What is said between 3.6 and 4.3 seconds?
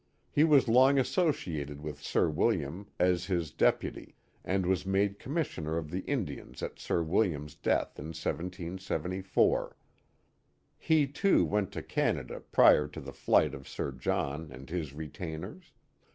uty;